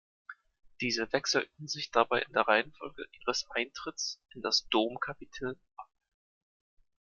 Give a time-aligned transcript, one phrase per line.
[0.81, 5.89] Diese wechselten sich dabei in der Reihenfolge ihres Eintritts in das Domkapitel ab.